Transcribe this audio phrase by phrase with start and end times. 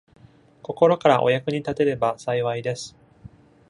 [0.63, 2.95] 心からお役に立てれば幸いです。